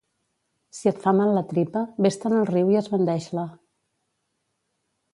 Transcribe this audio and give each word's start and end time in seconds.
Si 0.77 0.89
et 0.91 1.03
fa 1.03 1.13
mal 1.17 1.33
la 1.35 1.43
tripa, 1.51 1.85
ves-te'n 2.05 2.39
al 2.39 2.49
riu 2.53 2.75
i 2.75 2.81
esbandeix-la. 2.83 3.47